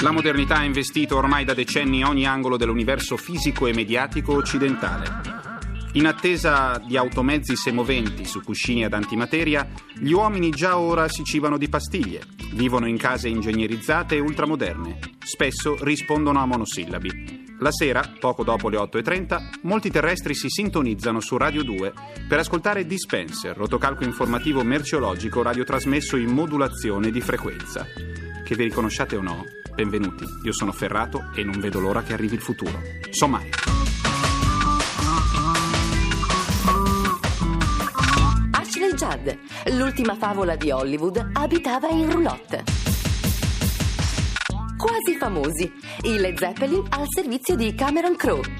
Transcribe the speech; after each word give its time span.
La 0.00 0.10
modernità 0.10 0.56
ha 0.56 0.64
investito 0.64 1.16
ormai 1.16 1.44
da 1.44 1.54
decenni 1.54 2.04
ogni 2.04 2.26
angolo 2.26 2.56
dell'universo 2.56 3.16
fisico 3.16 3.66
e 3.66 3.72
mediatico 3.72 4.34
occidentale. 4.34 5.46
In 5.92 6.06
attesa 6.06 6.78
di 6.86 6.98
automezzi 6.98 7.56
semoventi 7.56 8.26
su 8.26 8.42
cuscini 8.42 8.84
ad 8.84 8.92
antimateria, 8.92 9.66
gli 9.98 10.12
uomini 10.12 10.50
già 10.50 10.76
ora 10.76 11.08
si 11.08 11.24
cibano 11.24 11.56
di 11.56 11.70
pastiglie, 11.70 12.20
vivono 12.52 12.86
in 12.86 12.98
case 12.98 13.28
ingegnerizzate 13.28 14.16
e 14.16 14.20
ultramoderne. 14.20 14.98
Spesso 15.24 15.82
rispondono 15.82 16.38
a 16.38 16.44
monosillabi. 16.44 17.44
La 17.60 17.72
sera, 17.72 18.02
poco 18.20 18.44
dopo 18.44 18.68
le 18.68 18.76
8.30, 18.76 19.60
molti 19.62 19.90
terrestri 19.90 20.34
si 20.34 20.50
sintonizzano 20.50 21.20
su 21.20 21.38
Radio 21.38 21.62
2 21.62 21.92
per 22.28 22.40
ascoltare 22.40 22.84
Dispenser, 22.84 23.56
rotocalco 23.56 24.04
informativo 24.04 24.62
merceologico 24.62 25.40
radiotrasmesso 25.40 26.18
in 26.18 26.28
modulazione 26.28 27.10
di 27.10 27.22
frequenza. 27.22 27.86
Che 28.46 28.54
vi 28.54 28.62
riconosciate 28.62 29.16
o 29.16 29.22
no, 29.22 29.44
benvenuti. 29.74 30.24
Io 30.44 30.52
sono 30.52 30.70
Ferrato 30.70 31.30
e 31.34 31.42
non 31.42 31.58
vedo 31.58 31.80
l'ora 31.80 32.04
che 32.04 32.12
arrivi 32.12 32.36
il 32.36 32.40
futuro. 32.40 32.80
Ashley 38.52 38.94
Judd, 38.94 39.30
l'ultima 39.76 40.14
favola 40.14 40.54
di 40.54 40.70
Hollywood, 40.70 41.30
abitava 41.32 41.88
in 41.88 42.08
roulotte. 42.08 42.62
Quasi 44.76 45.16
famosi, 45.18 45.72
il 46.02 46.20
Led 46.20 46.38
Zeppelin 46.38 46.84
al 46.90 47.06
servizio 47.08 47.56
di 47.56 47.74
Cameron 47.74 48.14
Crowe. 48.14 48.58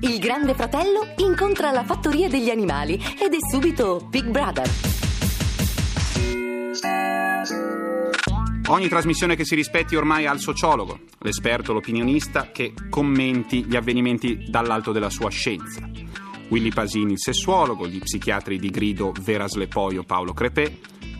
Il 0.00 0.18
grande 0.18 0.54
fratello 0.54 1.14
incontra 1.18 1.70
la 1.70 1.84
fattoria 1.84 2.28
degli 2.28 2.50
animali 2.50 2.94
ed 2.94 3.32
è 3.32 3.38
subito 3.48 4.04
Big 4.10 4.26
Brother. 4.26 4.68
Ogni 8.70 8.86
trasmissione 8.86 9.34
che 9.34 9.44
si 9.44 9.56
rispetti 9.56 9.96
ormai 9.96 10.26
ha 10.26 10.32
il 10.32 10.38
sociologo, 10.38 11.00
l'esperto, 11.22 11.72
l'opinionista 11.72 12.52
che 12.52 12.72
commenti 12.88 13.64
gli 13.64 13.74
avvenimenti 13.74 14.44
dall'alto 14.48 14.92
della 14.92 15.10
sua 15.10 15.28
scienza. 15.28 15.90
Willy 16.50 16.70
Pasini, 16.70 17.12
il 17.12 17.18
sessuologo, 17.18 17.88
gli 17.88 17.98
psichiatri 17.98 18.60
di 18.60 18.70
grido 18.70 19.12
Vera 19.22 19.48
Slepoi 19.48 19.96
o 19.96 20.04
Paolo 20.04 20.32
Crepè, 20.32 20.72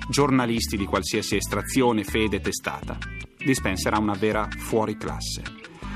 giornalisti 0.08 0.76
di 0.76 0.84
qualsiasi 0.84 1.34
estrazione, 1.34 2.04
fede 2.04 2.40
testata. 2.40 2.96
Dispenser 3.36 3.94
ha 3.94 3.98
una 3.98 4.14
vera 4.14 4.46
fuoriclasse. 4.56 5.42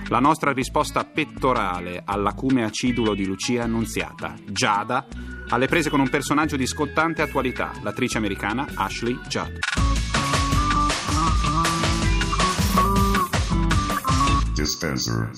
La 0.09 0.19
nostra 0.19 0.53
risposta 0.53 1.05
pettorale 1.05 2.03
all'acume 2.05 2.65
acidulo 2.65 3.15
di 3.15 3.27
Lucia 3.27 3.63
Annunziata, 3.63 4.35
Giada, 4.45 5.07
alle 5.51 5.69
prese 5.69 5.89
con 5.89 6.01
un 6.01 6.11
personaggio 6.11 6.57
di 6.57 6.67
scottante 6.67 7.23
attualità, 7.23 7.71
l'attrice 7.81 8.19
americana 8.19 8.67
Ashley 8.75 9.17
Judd. 9.29 9.94
Dispenser. 14.65 15.31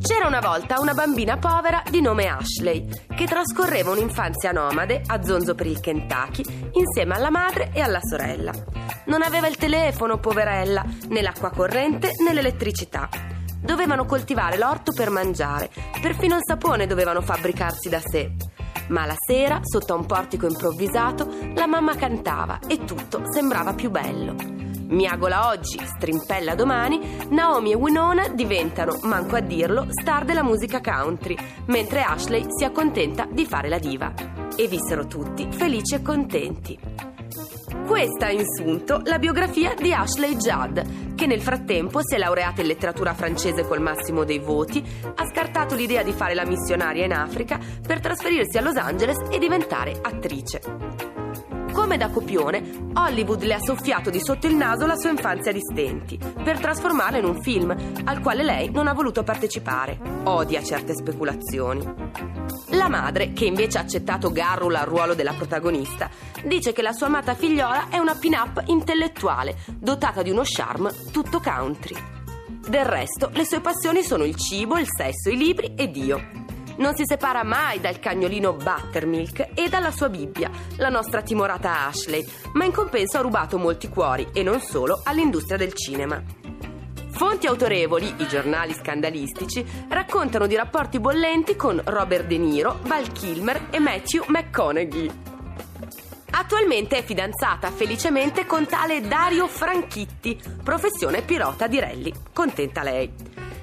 C'era 0.00 0.28
una 0.28 0.38
volta 0.38 0.78
una 0.78 0.94
bambina 0.94 1.36
povera 1.36 1.82
di 1.90 2.00
nome 2.00 2.28
Ashley 2.28 2.86
che 3.12 3.26
trascorreva 3.26 3.90
un'infanzia 3.90 4.52
nomade 4.52 5.02
a 5.04 5.20
zonzo 5.20 5.56
per 5.56 5.66
il 5.66 5.80
Kentucky 5.80 6.44
insieme 6.74 7.16
alla 7.16 7.30
madre 7.30 7.72
e 7.72 7.80
alla 7.80 7.98
sorella. 8.00 8.52
Non 9.06 9.22
aveva 9.22 9.48
il 9.48 9.56
telefono, 9.56 10.20
poverella, 10.20 10.84
né 11.08 11.22
l'acqua 11.22 11.50
corrente 11.50 12.12
né 12.24 12.32
l'elettricità. 12.32 13.08
Dovevano 13.60 14.04
coltivare 14.04 14.56
l'orto 14.56 14.92
per 14.92 15.10
mangiare, 15.10 15.68
perfino 16.00 16.36
il 16.36 16.42
sapone 16.46 16.86
dovevano 16.86 17.20
fabbricarsi 17.20 17.88
da 17.88 18.00
sé. 18.00 18.32
Ma 18.90 19.06
la 19.06 19.16
sera, 19.18 19.58
sotto 19.64 19.92
a 19.92 19.96
un 19.96 20.06
portico 20.06 20.46
improvvisato, 20.46 21.28
la 21.52 21.66
mamma 21.66 21.96
cantava 21.96 22.60
e 22.68 22.84
tutto 22.84 23.22
sembrava 23.32 23.74
più 23.74 23.90
bello. 23.90 24.65
Miagola 24.88 25.48
oggi, 25.48 25.80
strimpella 25.84 26.54
domani, 26.54 27.00
Naomi 27.30 27.72
e 27.72 27.74
Winona 27.74 28.28
diventano, 28.28 28.98
manco 29.02 29.34
a 29.34 29.40
dirlo, 29.40 29.86
star 29.90 30.24
della 30.24 30.44
musica 30.44 30.80
country, 30.80 31.36
mentre 31.66 32.02
Ashley 32.02 32.44
si 32.48 32.64
accontenta 32.64 33.26
di 33.28 33.44
fare 33.46 33.68
la 33.68 33.78
diva. 33.78 34.12
E 34.56 34.68
vissero 34.68 35.06
tutti 35.06 35.48
felici 35.50 35.96
e 35.96 36.02
contenti. 36.02 36.78
Questa, 37.84 38.30
in 38.30 38.44
sunto, 38.44 39.00
la 39.04 39.18
biografia 39.18 39.74
di 39.74 39.92
Ashley 39.92 40.36
Judd, 40.36 41.14
che 41.16 41.26
nel 41.26 41.40
frattempo 41.40 42.00
si 42.02 42.14
è 42.14 42.18
laureata 42.18 42.60
in 42.60 42.68
letteratura 42.68 43.12
francese 43.12 43.66
col 43.66 43.80
massimo 43.80 44.24
dei 44.24 44.38
voti, 44.38 44.84
ha 45.14 45.26
scartato 45.26 45.74
l'idea 45.74 46.04
di 46.04 46.12
fare 46.12 46.34
la 46.34 46.46
missionaria 46.46 47.04
in 47.04 47.12
Africa 47.12 47.58
per 47.84 48.00
trasferirsi 48.00 48.56
a 48.56 48.62
Los 48.62 48.76
Angeles 48.76 49.18
e 49.30 49.38
diventare 49.38 49.98
attrice. 50.00 51.05
Come 51.76 51.98
da 51.98 52.08
copione, 52.08 52.88
Hollywood 52.94 53.42
le 53.42 53.52
ha 53.52 53.60
soffiato 53.60 54.08
di 54.08 54.18
sotto 54.18 54.46
il 54.46 54.54
naso 54.54 54.86
la 54.86 54.96
sua 54.96 55.10
infanzia 55.10 55.52
di 55.52 55.60
stenti, 55.60 56.18
per 56.42 56.58
trasformarla 56.58 57.18
in 57.18 57.26
un 57.26 57.42
film 57.42 57.76
al 58.04 58.20
quale 58.20 58.42
lei 58.42 58.70
non 58.70 58.88
ha 58.88 58.94
voluto 58.94 59.22
partecipare. 59.22 60.00
Odia 60.24 60.62
certe 60.64 60.94
speculazioni. 60.94 61.84
La 62.70 62.88
madre, 62.88 63.34
che 63.34 63.44
invece 63.44 63.76
ha 63.76 63.82
accettato 63.82 64.32
Garrula 64.32 64.80
al 64.80 64.86
ruolo 64.86 65.14
della 65.14 65.34
protagonista, 65.34 66.08
dice 66.46 66.72
che 66.72 66.80
la 66.80 66.92
sua 66.92 67.08
amata 67.08 67.34
figliola 67.34 67.90
è 67.90 67.98
una 67.98 68.14
pin-up 68.14 68.62
intellettuale, 68.68 69.58
dotata 69.78 70.22
di 70.22 70.30
uno 70.30 70.42
charme 70.44 70.90
tutto 71.12 71.40
country. 71.40 71.94
Del 72.66 72.86
resto, 72.86 73.28
le 73.34 73.44
sue 73.44 73.60
passioni 73.60 74.02
sono 74.02 74.24
il 74.24 74.34
cibo, 74.34 74.78
il 74.78 74.88
sesso, 74.88 75.28
i 75.28 75.36
libri 75.36 75.74
e 75.76 75.90
Dio. 75.90 76.45
Non 76.78 76.94
si 76.94 77.04
separa 77.06 77.42
mai 77.42 77.80
dal 77.80 77.98
cagnolino 77.98 78.52
Buttermilk 78.52 79.48
e 79.54 79.68
dalla 79.70 79.90
sua 79.90 80.10
Bibbia, 80.10 80.50
la 80.76 80.90
nostra 80.90 81.22
timorata 81.22 81.86
Ashley, 81.86 82.26
ma 82.52 82.64
in 82.64 82.72
compenso 82.72 83.16
ha 83.16 83.22
rubato 83.22 83.56
molti 83.56 83.88
cuori, 83.88 84.28
e 84.34 84.42
non 84.42 84.60
solo, 84.60 85.00
all'industria 85.04 85.56
del 85.56 85.72
cinema. 85.72 86.22
Fonti 87.08 87.46
autorevoli, 87.46 88.16
i 88.18 88.28
giornali 88.28 88.74
scandalistici, 88.74 89.64
raccontano 89.88 90.46
di 90.46 90.54
rapporti 90.54 91.00
bollenti 91.00 91.56
con 91.56 91.80
Robert 91.82 92.26
De 92.26 92.36
Niro, 92.36 92.78
Val 92.82 93.10
Kilmer 93.10 93.68
e 93.70 93.78
Matthew 93.78 94.24
McConaughey. 94.26 95.10
Attualmente 96.32 96.98
è 96.98 97.02
fidanzata 97.02 97.70
felicemente 97.70 98.44
con 98.44 98.66
tale 98.66 99.00
Dario 99.00 99.46
Franchitti, 99.46 100.38
professione 100.62 101.22
pilota 101.22 101.66
di 101.66 101.80
rally. 101.80 102.12
Contenta 102.34 102.82
lei. 102.82 103.10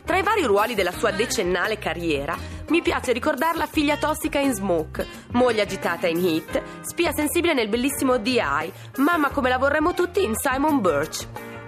Tra 0.04 0.18
i 0.18 0.24
vari 0.24 0.44
ruoli 0.44 0.74
della 0.74 0.92
sua 0.92 1.12
decennale 1.12 1.78
carriera, 1.78 2.36
mi 2.70 2.82
piace 2.82 3.12
ricordarla 3.12 3.66
figlia 3.66 3.98
tossica 3.98 4.40
in 4.40 4.54
Smoke, 4.54 5.06
moglie 5.32 5.62
agitata 5.62 6.08
in 6.08 6.18
Hit, 6.18 6.62
spia 6.82 7.12
sensibile 7.12 7.54
nel 7.54 7.68
bellissimo 7.68 8.18
D.I., 8.18 8.72
mamma 8.98 9.30
come 9.30 9.50
la 9.50 9.58
vorremmo 9.58 9.94
tutti 9.94 10.24
in 10.24 10.34
Simon 10.36 10.82
Birch. 10.82 11.28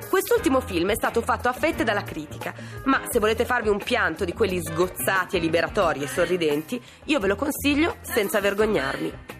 Quest'ultimo 0.09 0.61
film 0.61 0.91
è 0.91 0.95
stato 0.95 1.21
fatto 1.21 1.49
a 1.49 1.53
fette 1.53 1.83
dalla 1.83 2.03
critica, 2.03 2.53
ma 2.85 3.01
se 3.09 3.19
volete 3.19 3.43
farvi 3.43 3.69
un 3.69 3.81
pianto 3.83 4.23
di 4.23 4.33
quelli 4.33 4.61
sgozzati 4.61 5.35
e 5.35 5.39
liberatori 5.39 6.03
e 6.03 6.07
sorridenti, 6.07 6.81
io 7.05 7.19
ve 7.19 7.27
lo 7.27 7.35
consiglio 7.35 7.97
senza 8.01 8.39
vergognarmi 8.39 9.34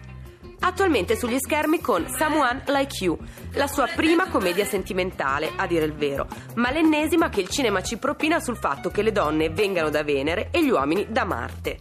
attualmente 0.66 1.16
sugli 1.16 1.38
schermi 1.38 1.80
con 1.80 2.06
Someone 2.08 2.64
Like 2.66 3.04
You, 3.04 3.16
la 3.52 3.68
sua 3.68 3.86
prima 3.86 4.28
commedia 4.28 4.64
sentimentale, 4.64 5.52
a 5.54 5.66
dire 5.66 5.84
il 5.84 5.94
vero, 5.94 6.26
ma 6.54 6.70
l'ennesima 6.70 7.28
che 7.28 7.40
il 7.40 7.48
cinema 7.48 7.82
ci 7.82 7.98
propina 7.98 8.40
sul 8.40 8.56
fatto 8.56 8.90
che 8.90 9.02
le 9.02 9.12
donne 9.12 9.48
vengano 9.48 9.90
da 9.90 10.02
Venere 10.02 10.48
e 10.50 10.64
gli 10.64 10.70
uomini 10.70 11.06
da 11.08 11.24
Marte. 11.24 11.76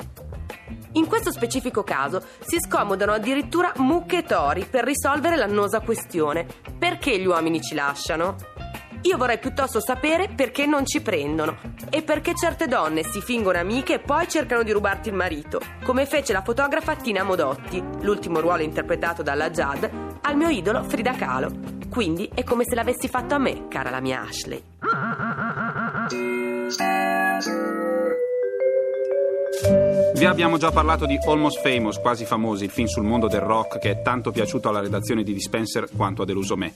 In 0.93 1.07
questo 1.07 1.31
specifico 1.31 1.83
caso 1.83 2.23
si 2.39 2.57
scomodano 2.59 3.11
addirittura 3.11 3.73
mucche 3.77 4.19
e 4.19 4.23
tori 4.23 4.65
per 4.69 4.85
risolvere 4.85 5.35
l'annosa 5.35 5.81
questione. 5.81 6.45
Perché 6.77 7.19
gli 7.19 7.25
uomini 7.25 7.61
ci 7.61 7.75
lasciano? 7.75 8.35
Io 9.01 9.17
vorrei 9.17 9.39
piuttosto 9.39 9.79
sapere 9.79 10.29
perché 10.29 10.65
non 10.65 10.85
ci 10.85 11.01
prendono 11.01 11.57
e 11.95 12.01
perché 12.01 12.35
certe 12.35 12.67
donne 12.67 13.05
si 13.05 13.21
fingono 13.21 13.57
amiche 13.57 13.93
e 13.93 13.99
poi 13.99 14.27
cercano 14.27 14.63
di 14.63 14.73
rubarti 14.73 15.07
il 15.07 15.15
marito, 15.15 15.61
come 15.85 16.05
fece 16.05 16.33
la 16.33 16.41
fotografa 16.41 16.93
Tina 16.97 17.23
Modotti, 17.23 17.81
l'ultimo 18.01 18.41
ruolo 18.41 18.63
interpretato 18.63 19.23
dalla 19.23 19.49
Jad, 19.49 19.89
al 20.19 20.35
mio 20.35 20.49
idolo 20.49 20.83
Frida 20.83 21.13
Kahlo. 21.13 21.53
Quindi 21.89 22.29
è 22.33 22.43
come 22.43 22.65
se 22.65 22.75
l'avessi 22.75 23.07
fatto 23.07 23.35
a 23.35 23.37
me, 23.37 23.69
cara 23.69 23.91
la 23.91 24.01
mia 24.01 24.23
Ashley. 24.23 24.61
Vi 30.15 30.25
abbiamo 30.25 30.57
già 30.57 30.71
parlato 30.71 31.05
di 31.05 31.17
Almost 31.25 31.61
Famous, 31.61 31.97
quasi 32.01 32.25
famosi, 32.25 32.65
il 32.65 32.71
film 32.71 32.87
sul 32.87 33.05
mondo 33.05 33.29
del 33.29 33.39
rock 33.39 33.79
che 33.79 33.91
è 33.91 34.01
tanto 34.01 34.31
piaciuto 34.31 34.67
alla 34.67 34.81
redazione 34.81 35.23
di 35.23 35.31
Dispenser 35.31 35.87
quanto 35.95 36.23
ha 36.23 36.25
deluso 36.25 36.57
me. 36.57 36.73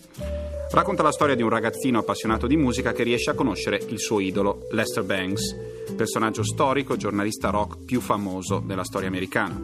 Racconta 0.71 1.01
la 1.01 1.11
storia 1.11 1.33
di 1.33 1.41
un 1.41 1.49
ragazzino 1.49 1.97
appassionato 1.97 2.45
di 2.45 2.55
musica 2.55 2.91
che 2.91 3.01
riesce 3.01 3.31
a 3.31 3.33
conoscere 3.33 3.81
il 3.87 3.99
suo 3.99 4.19
idolo, 4.19 4.67
Lester 4.69 5.03
Banks, 5.03 5.55
personaggio 5.95 6.43
storico, 6.43 6.95
giornalista 6.95 7.49
rock 7.49 7.83
più 7.85 7.99
famoso 7.99 8.61
della 8.63 8.83
storia 8.83 9.07
americana. 9.07 9.59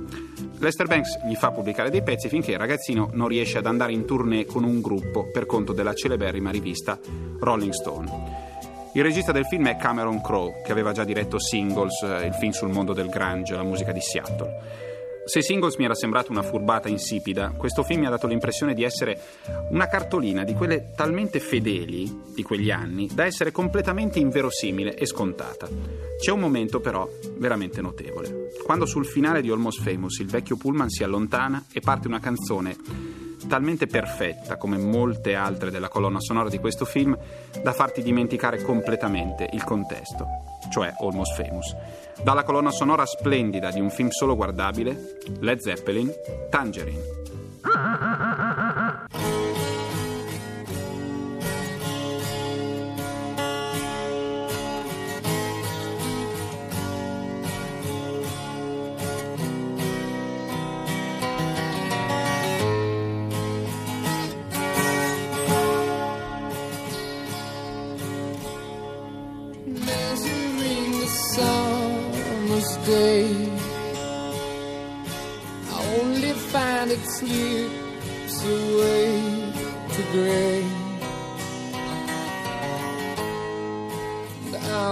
Lester 0.57 0.87
Banks 0.87 1.19
gli 1.27 1.35
fa 1.35 1.51
pubblicare 1.51 1.91
dei 1.91 2.01
pezzi 2.01 2.27
finché 2.27 2.53
il 2.53 2.57
ragazzino 2.57 3.11
non 3.13 3.27
riesce 3.27 3.59
ad 3.59 3.67
andare 3.67 3.91
in 3.91 4.05
tournée 4.05 4.45
con 4.45 4.63
un 4.63 4.81
gruppo 4.81 5.29
per 5.31 5.45
conto 5.45 5.73
della 5.73 5.93
celeberrima 5.93 6.49
rivista 6.49 6.99
Rolling 7.39 7.71
Stone. 7.71 8.53
Il 8.95 9.03
regista 9.03 9.31
del 9.31 9.45
film 9.45 9.67
è 9.67 9.77
Cameron 9.77 10.21
Crowe, 10.21 10.61
che 10.65 10.71
aveva 10.71 10.91
già 10.91 11.03
diretto 11.03 11.37
Singles, 11.37 12.01
eh, 12.01 12.25
il 12.25 12.33
film 12.33 12.51
sul 12.51 12.69
mondo 12.69 12.93
del 12.93 13.09
grunge, 13.09 13.53
la 13.53 13.63
musica 13.63 13.91
di 13.91 14.01
Seattle. 14.01 14.94
Se 15.27 15.41
Singles 15.41 15.77
mi 15.77 15.85
era 15.85 15.95
sembrata 15.95 16.31
una 16.31 16.43
furbata 16.43 16.87
insipida, 16.87 17.51
questo 17.57 17.81
film 17.81 18.01
mi 18.01 18.05
ha 18.05 18.11
dato 18.11 18.27
l'impressione 18.27 18.75
di 18.75 18.83
essere 18.83 19.19
una 19.71 19.87
cartolina 19.87 20.43
di 20.43 20.53
quelle 20.53 20.91
talmente 20.95 21.39
fedeli 21.39 22.21
di 22.35 22.43
quegli 22.43 22.69
anni 22.69 23.09
da 23.11 23.25
essere 23.25 23.51
completamente 23.51 24.19
inverosimile 24.19 24.93
e 24.93 25.07
scontata. 25.07 25.67
C'è 26.19 26.31
un 26.31 26.39
momento 26.39 26.79
però 26.79 27.09
veramente 27.37 27.81
notevole. 27.81 28.51
Quando 28.63 28.85
sul 28.85 29.07
finale 29.07 29.41
di 29.41 29.49
Almost 29.49 29.81
Famous 29.81 30.19
il 30.19 30.27
vecchio 30.27 30.57
Pullman 30.57 30.89
si 30.89 31.03
allontana 31.03 31.65
e 31.73 31.79
parte 31.79 32.07
una 32.07 32.19
canzone 32.19 33.24
talmente 33.47 33.87
perfetta 33.87 34.57
come 34.57 34.77
molte 34.77 35.35
altre 35.35 35.71
della 35.71 35.87
colonna 35.87 36.19
sonora 36.19 36.49
di 36.49 36.59
questo 36.59 36.85
film 36.85 37.17
da 37.61 37.73
farti 37.73 38.01
dimenticare 38.01 38.61
completamente 38.61 39.49
il 39.53 39.63
contesto, 39.63 40.27
cioè 40.71 40.93
Almost 40.99 41.35
Famous. 41.35 41.75
Dalla 42.21 42.43
colonna 42.43 42.71
sonora 42.71 43.05
splendida 43.05 43.71
di 43.71 43.79
un 43.79 43.89
film 43.89 44.09
solo 44.09 44.35
guardabile, 44.35 45.17
Led 45.39 45.59
Zeppelin, 45.59 46.11
Tangerine. 46.49 48.24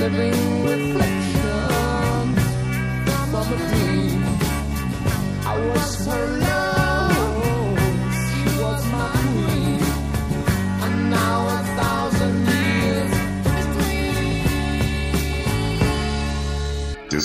living 0.00 0.38
reflections 0.64 2.38
from 3.04 3.28
a 3.36 3.44
dream. 3.68 4.22
I 5.44 5.54
was 5.68 6.06
her 6.06 6.47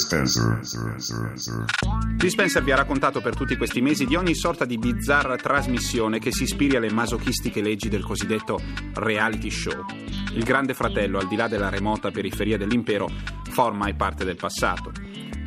Dispenser. 0.03 0.59
Dispenser 2.17 2.61
vi 2.61 2.71
ha 2.71 2.75
raccontato 2.75 3.21
per 3.21 3.37
tutti 3.37 3.55
questi 3.55 3.79
mesi 3.79 4.05
di 4.05 4.15
ogni 4.15 4.35
sorta 4.35 4.65
di 4.65 4.77
bizzarra 4.77 5.37
trasmissione 5.37 6.19
che 6.19 6.33
si 6.33 6.43
ispiri 6.43 6.75
alle 6.75 6.91
masochistiche 6.91 7.61
leggi 7.61 7.87
del 7.87 8.03
cosiddetto 8.03 8.59
reality 8.95 9.49
show. 9.49 9.85
Il 10.33 10.43
Grande 10.43 10.73
Fratello, 10.73 11.19
al 11.19 11.27
di 11.27 11.37
là 11.37 11.47
della 11.47 11.69
remota 11.69 12.11
periferia 12.11 12.57
dell'impero, 12.57 13.09
fa 13.49 13.63
ormai 13.63 13.93
parte 13.93 14.25
del 14.25 14.35
passato. 14.35 14.91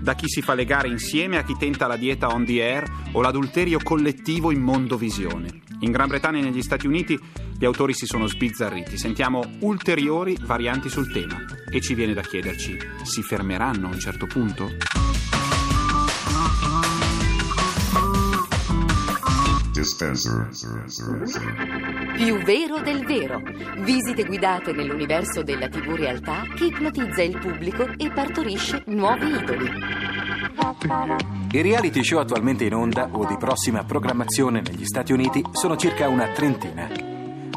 Da 0.00 0.14
chi 0.14 0.28
si 0.28 0.40
fa 0.40 0.54
legare 0.54 0.88
insieme 0.88 1.36
a 1.36 1.44
chi 1.44 1.56
tenta 1.58 1.86
la 1.86 1.96
dieta 1.96 2.32
on 2.32 2.46
the 2.46 2.62
air 2.62 2.90
o 3.12 3.20
l'adulterio 3.20 3.78
collettivo 3.82 4.50
in 4.50 4.62
mondovisione. 4.62 5.60
In 5.80 5.90
Gran 5.90 6.08
Bretagna 6.08 6.38
e 6.38 6.42
negli 6.42 6.62
Stati 6.62 6.86
Uniti 6.86 7.18
gli 7.58 7.64
autori 7.64 7.94
si 7.94 8.06
sono 8.06 8.26
sbizzarriti. 8.26 8.96
Sentiamo 8.98 9.42
ulteriori 9.60 10.36
varianti 10.40 10.88
sul 10.88 11.10
tema 11.10 11.36
e 11.70 11.80
ci 11.80 11.94
viene 11.94 12.14
da 12.14 12.22
chiederci: 12.22 12.76
si 13.02 13.22
fermeranno 13.22 13.86
a 13.86 13.90
un 13.90 13.98
certo 13.98 14.26
punto? 14.26 14.70
Dispenser. 19.72 20.48
Più 22.16 22.38
vero 22.44 22.80
del 22.80 23.04
vero. 23.04 23.42
Visite 23.82 24.24
guidate 24.24 24.72
nell'universo 24.72 25.42
della 25.42 25.68
TV 25.68 25.94
realtà 25.94 26.44
che 26.54 26.64
ipnotizza 26.64 27.22
il 27.22 27.38
pubblico 27.38 27.86
e 27.96 28.10
partorisce 28.10 28.82
nuovi 28.86 29.26
idoli. 29.28 29.70
I 31.52 31.62
reality 31.62 32.02
show 32.02 32.18
attualmente 32.18 32.64
in 32.64 32.74
onda 32.74 33.08
o 33.12 33.26
di 33.26 33.36
prossima 33.38 33.84
programmazione 33.84 34.62
negli 34.62 34.84
Stati 34.84 35.12
Uniti 35.12 35.44
sono 35.52 35.76
circa 35.76 36.08
una 36.08 36.28
trentina. 36.28 37.05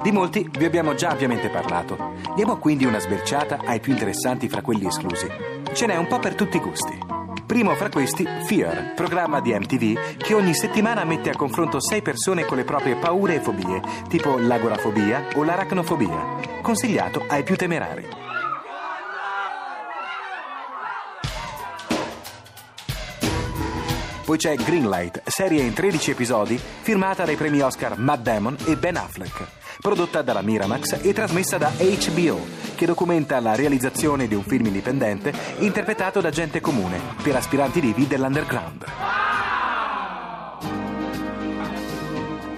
Di 0.01 0.11
molti 0.13 0.49
vi 0.57 0.63
abbiamo 0.63 0.95
già 0.95 1.09
ampiamente 1.09 1.49
parlato. 1.49 2.13
Diamo 2.33 2.57
quindi 2.57 2.85
una 2.85 2.99
sberciata 2.99 3.59
ai 3.65 3.81
più 3.81 3.91
interessanti 3.91 4.47
fra 4.47 4.61
quelli 4.61 4.85
esclusi. 4.85 5.27
Ce 5.73 5.85
n'è 5.85 5.97
un 5.97 6.07
po' 6.07 6.19
per 6.19 6.35
tutti 6.35 6.55
i 6.55 6.61
gusti. 6.61 6.97
Primo 7.45 7.75
fra 7.75 7.89
questi, 7.89 8.25
Fear, 8.45 8.93
programma 8.95 9.41
di 9.41 9.53
MTV 9.53 10.15
che 10.15 10.33
ogni 10.35 10.53
settimana 10.53 11.03
mette 11.03 11.31
a 11.31 11.35
confronto 11.35 11.81
sei 11.81 12.01
persone 12.01 12.45
con 12.45 12.55
le 12.55 12.63
proprie 12.63 12.95
paure 12.95 13.35
e 13.35 13.39
fobie, 13.41 13.81
tipo 14.07 14.37
l'agorafobia 14.37 15.29
o 15.35 15.43
l'aracnofobia. 15.43 16.37
Consigliato 16.61 17.25
ai 17.27 17.43
più 17.43 17.57
temerari. 17.57 18.07
Poi 24.23 24.37
c'è 24.37 24.55
Greenlight, 24.55 25.27
serie 25.27 25.63
in 25.63 25.73
13 25.73 26.11
episodi, 26.11 26.55
firmata 26.55 27.25
dai 27.25 27.35
premi 27.35 27.61
Oscar 27.61 27.97
Matt 27.97 28.21
Damon 28.21 28.55
e 28.67 28.77
Ben 28.77 28.95
Affleck, 28.95 29.58
prodotta 29.81 30.21
dalla 30.21 30.41
Miramax 30.41 30.99
e 31.01 31.13
trasmessa 31.13 31.57
da 31.57 31.71
HBO, 31.77 32.39
che 32.75 32.85
documenta 32.85 33.39
la 33.39 33.55
realizzazione 33.55 34.27
di 34.27 34.35
un 34.35 34.43
film 34.43 34.65
indipendente 34.65 35.33
interpretato 35.59 36.19
da 36.19 36.29
gente 36.29 36.59
comune, 36.59 36.99
per 37.23 37.35
aspiranti 37.35 37.79
divi 37.79 38.05
dell'underground. 38.05 38.85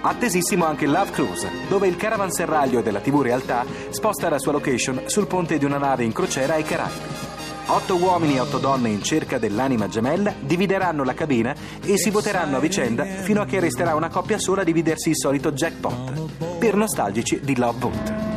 Attesissimo 0.04 0.64
anche 0.64 0.86
Love 0.86 1.12
Cruise, 1.12 1.48
dove 1.68 1.86
il 1.86 1.96
caravanserraglio 1.96 2.82
della 2.82 3.00
TV 3.00 3.20
Realtà 3.20 3.64
sposta 3.90 4.28
la 4.28 4.40
sua 4.40 4.50
location 4.50 5.02
sul 5.06 5.28
ponte 5.28 5.58
di 5.58 5.64
una 5.64 5.78
nave 5.78 6.02
in 6.02 6.12
crociera 6.12 6.54
ai 6.54 6.64
Caraibi. 6.64 7.31
Otto 7.72 7.96
uomini 7.96 8.36
e 8.36 8.40
otto 8.40 8.58
donne 8.58 8.90
in 8.90 9.02
cerca 9.02 9.38
dell'anima 9.38 9.88
gemella 9.88 10.34
divideranno 10.38 11.04
la 11.04 11.14
cabina 11.14 11.54
e 11.82 11.96
si 11.96 12.10
voteranno 12.10 12.58
a 12.58 12.60
vicenda 12.60 13.02
fino 13.02 13.40
a 13.40 13.46
che 13.46 13.60
resterà 13.60 13.94
una 13.94 14.10
coppia 14.10 14.38
sola 14.38 14.60
a 14.60 14.64
dividersi 14.64 15.08
il 15.08 15.16
solito 15.16 15.52
jackpot. 15.52 16.58
Per 16.58 16.76
nostalgici 16.76 17.40
di 17.40 17.56
Love 17.56 17.78
Boat. 17.78 18.32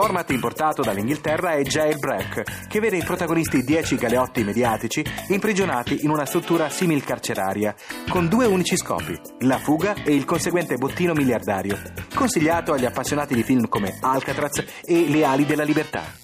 Format 0.00 0.30
importato 0.30 0.80
dall'Inghilterra 0.80 1.52
è 1.56 1.60
Jailbreak, 1.60 2.68
che 2.68 2.80
vede 2.80 2.96
i 2.96 3.04
protagonisti 3.04 3.62
10 3.62 3.96
galeotti 3.96 4.42
mediatici 4.42 5.04
imprigionati 5.28 6.04
in 6.04 6.08
una 6.08 6.24
struttura 6.24 6.70
simil 6.70 7.04
carceraria, 7.04 7.74
con 8.08 8.26
due 8.26 8.46
unici 8.46 8.78
scopi, 8.78 9.14
la 9.40 9.58
fuga 9.58 9.92
e 10.02 10.14
il 10.14 10.24
conseguente 10.24 10.76
bottino 10.76 11.12
miliardario, 11.12 11.78
consigliato 12.14 12.72
agli 12.72 12.86
appassionati 12.86 13.34
di 13.34 13.42
film 13.42 13.68
come 13.68 13.98
Alcatraz 14.00 14.64
e 14.86 15.06
Le 15.06 15.22
ali 15.22 15.44
della 15.44 15.64
libertà. 15.64 16.19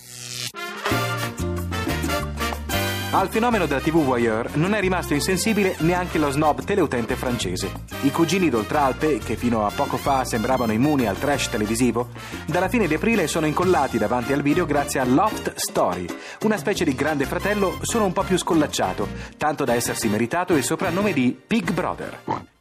Al 3.16 3.30
fenomeno 3.30 3.64
della 3.64 3.80
TV 3.80 4.04
voyeur 4.04 4.56
non 4.56 4.74
è 4.74 4.80
rimasto 4.80 5.14
insensibile 5.14 5.74
neanche 5.78 6.18
lo 6.18 6.28
snob 6.28 6.62
teleutente 6.62 7.16
francese. 7.16 7.72
I 8.02 8.10
cugini 8.10 8.50
d'Oltralpe, 8.50 9.16
che 9.16 9.36
fino 9.36 9.64
a 9.64 9.70
poco 9.70 9.96
fa 9.96 10.26
sembravano 10.26 10.72
immuni 10.72 11.06
al 11.06 11.16
trash 11.16 11.48
televisivo, 11.48 12.10
dalla 12.44 12.68
fine 12.68 12.86
di 12.86 12.92
aprile 12.92 13.26
sono 13.26 13.46
incollati 13.46 13.96
davanti 13.96 14.34
al 14.34 14.42
video 14.42 14.66
grazie 14.66 15.00
a 15.00 15.06
Loft 15.06 15.54
Story, 15.56 16.04
una 16.42 16.58
specie 16.58 16.84
di 16.84 16.94
grande 16.94 17.24
fratello 17.24 17.78
solo 17.80 18.04
un 18.04 18.12
po' 18.12 18.22
più 18.22 18.36
scollacciato, 18.36 19.08
tanto 19.38 19.64
da 19.64 19.72
essersi 19.72 20.08
meritato 20.08 20.52
il 20.52 20.62
soprannome 20.62 21.14
di 21.14 21.34
Pig 21.46 21.72
Brother. 21.72 22.55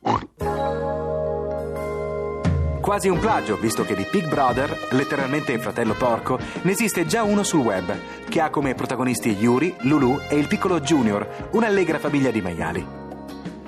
Quasi 2.86 3.10
un 3.10 3.18
plagio, 3.18 3.58
visto 3.58 3.84
che 3.84 3.96
di 3.96 4.04
Pig 4.04 4.28
Brother, 4.28 4.90
letteralmente 4.92 5.58
fratello 5.58 5.96
porco, 5.96 6.38
ne 6.62 6.70
esiste 6.70 7.08
già 7.08 7.24
uno 7.24 7.42
sul 7.42 7.62
web, 7.62 7.92
che 8.30 8.40
ha 8.40 8.52
come 8.52 8.76
protagonisti 8.76 9.32
Yuri, 9.32 9.74
Lulu 9.80 10.20
e 10.30 10.38
il 10.38 10.48
piccolo 10.48 10.80
Junior, 10.80 11.48
un'allegra 11.54 11.98
famiglia 11.98 12.30
di 12.30 12.44
maiali. 12.44 12.86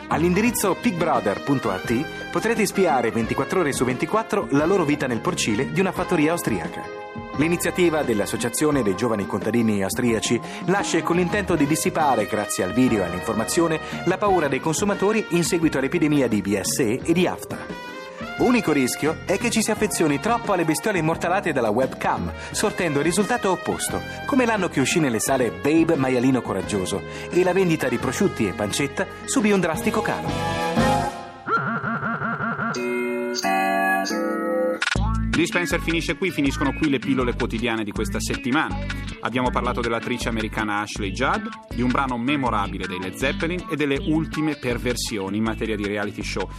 All'indirizzo 0.09 0.75
pigbrother.at 0.79 2.29
potrete 2.29 2.67
spiare 2.67 3.09
24 3.09 3.61
ore 3.61 3.73
su 3.73 3.85
24 3.85 4.49
la 4.51 4.67
loro 4.67 4.85
vita 4.85 5.07
nel 5.07 5.19
porcile 5.19 5.71
di 5.71 5.79
una 5.79 5.91
fattoria 5.91 6.33
austriaca. 6.33 6.83
L'iniziativa 7.37 8.03
dell'Associazione 8.03 8.83
dei 8.83 8.95
Giovani 8.95 9.25
Contadini 9.25 9.81
Austriaci 9.81 10.39
nasce 10.65 11.01
con 11.01 11.15
l'intento 11.15 11.55
di 11.55 11.65
dissipare, 11.65 12.27
grazie 12.27 12.63
al 12.63 12.71
video 12.71 13.01
e 13.01 13.07
all'informazione, 13.07 13.79
la 14.05 14.19
paura 14.19 14.47
dei 14.47 14.59
consumatori 14.59 15.25
in 15.29 15.43
seguito 15.43 15.79
all'epidemia 15.79 16.27
di 16.27 16.39
BSE 16.39 16.99
e 17.01 17.13
di 17.13 17.25
AFTA. 17.25 17.86
Unico 18.37 18.71
rischio 18.71 19.17
è 19.25 19.37
che 19.39 19.49
ci 19.49 19.63
si 19.63 19.71
affezioni 19.71 20.19
troppo 20.19 20.53
alle 20.53 20.63
bestiole 20.63 20.99
immortalate 20.99 21.51
dalla 21.51 21.71
webcam, 21.71 22.31
sortendo 22.51 22.99
il 22.99 23.05
risultato 23.05 23.49
opposto, 23.49 23.99
come 24.27 24.45
l'anno 24.45 24.69
che 24.69 24.79
uscì 24.79 24.99
nelle 24.99 25.19
sale 25.19 25.49
Babe 25.49 25.95
Maialino 25.95 26.41
Coraggioso 26.41 27.01
e 27.31 27.43
la 27.43 27.51
vendita 27.51 27.87
di 27.87 27.97
prosciutti 27.97 28.47
e 28.47 28.53
pancetta 28.53 29.07
subì 29.25 29.51
un 29.51 29.59
drastico 29.59 30.01
calo. 30.01 30.29
Dispenser 35.29 35.81
finisce 35.81 36.15
qui, 36.15 36.29
finiscono 36.29 36.73
qui 36.73 36.89
le 36.89 36.99
pillole 36.99 37.35
quotidiane 37.35 37.83
di 37.83 37.91
questa 37.91 38.19
settimana. 38.19 38.75
Abbiamo 39.21 39.49
parlato 39.49 39.81
dell'attrice 39.81 40.29
americana 40.29 40.81
Ashley 40.81 41.11
Judd, 41.11 41.45
di 41.73 41.81
un 41.81 41.89
brano 41.89 42.17
memorabile 42.17 42.87
dei 42.87 42.99
Led 42.99 43.15
Zeppelin 43.15 43.65
e 43.69 43.75
delle 43.75 43.97
ultime 43.99 44.57
perversioni 44.57 45.37
in 45.37 45.43
materia 45.43 45.75
di 45.75 45.85
reality 45.85 46.23
show. 46.23 46.49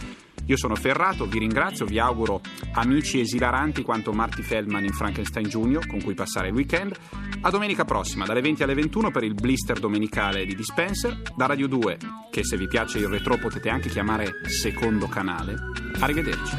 Io 0.49 0.57
sono 0.57 0.73
Ferrato, 0.73 1.27
vi 1.27 1.37
ringrazio, 1.37 1.85
vi 1.85 1.99
auguro 1.99 2.41
amici 2.73 3.19
esilaranti 3.19 3.83
quanto 3.83 4.11
Marty 4.13 4.41
Feldman 4.41 4.83
in 4.83 4.93
Frankenstein 4.93 5.45
Jr., 5.45 5.85
con 5.85 6.01
cui 6.01 6.15
passare 6.15 6.47
il 6.47 6.55
weekend. 6.55 6.97
A 7.41 7.51
domenica 7.51 7.85
prossima, 7.85 8.25
dalle 8.25 8.41
20 8.41 8.63
alle 8.63 8.73
21 8.73 9.11
per 9.11 9.23
il 9.23 9.35
blister 9.35 9.79
domenicale 9.79 10.45
di 10.45 10.55
Dispenser, 10.55 11.21
da 11.35 11.45
Radio 11.45 11.67
2, 11.67 11.97
che 12.31 12.43
se 12.43 12.57
vi 12.57 12.67
piace 12.67 12.97
il 12.97 13.05
retro 13.05 13.37
potete 13.37 13.69
anche 13.69 13.89
chiamare 13.89 14.41
secondo 14.47 15.07
canale. 15.07 15.55
Arrivederci. 15.99 16.57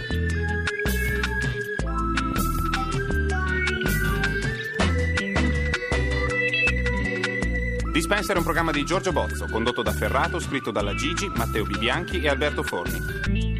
Dispenser 7.91 8.37
è 8.37 8.39
un 8.39 8.45
programma 8.45 8.71
di 8.71 8.85
Giorgio 8.85 9.11
Bozzo, 9.11 9.47
condotto 9.51 9.83
da 9.83 9.91
Ferrato, 9.91 10.39
scritto 10.39 10.71
dalla 10.71 10.95
Gigi, 10.95 11.29
Matteo 11.35 11.65
Bibianchi 11.65 12.21
e 12.21 12.29
Alberto 12.29 12.63
Forni. 12.63 13.60